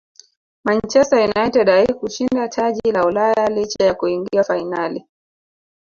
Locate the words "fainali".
4.43-5.05